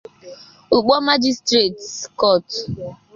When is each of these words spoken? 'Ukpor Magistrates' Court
'Ukpor 0.75 0.99
Magistrates' 1.09 2.07
Court 2.19 2.47